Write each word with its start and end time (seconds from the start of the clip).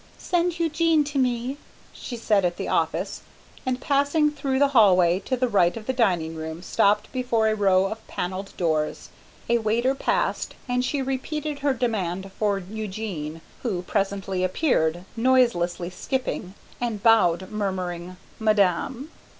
"Send 0.17 0.57
Eugene 0.59 1.03
to 1.03 1.19
me," 1.19 1.57
she 1.93 2.17
said 2.17 2.43
at 2.43 2.57
the 2.57 2.67
office, 2.67 3.21
and 3.67 3.79
passing 3.79 4.31
through 4.31 4.57
the 4.57 4.69
hallway 4.69 5.19
to 5.25 5.37
the 5.37 5.47
right 5.47 5.77
of 5.77 5.85
the 5.85 5.93
dining 5.93 6.33
room 6.33 6.63
stopped 6.63 7.11
before 7.11 7.47
a 7.47 7.53
row 7.55 7.85
of 7.85 8.07
panelled 8.07 8.57
doors. 8.57 9.09
A 9.47 9.59
waiter 9.59 9.93
passed 9.93 10.55
and 10.67 10.83
she 10.83 11.03
repeated 11.03 11.59
her 11.59 11.75
demand 11.75 12.31
for 12.39 12.57
Eugene, 12.57 13.41
who 13.61 13.83
presently 13.83 14.43
appeared, 14.43 15.05
noiselessly 15.15 15.91
skipping, 15.91 16.55
and 16.81 17.03
bowed 17.03 17.51
murmuring, 17.51 18.17
"Madame." 18.39 19.11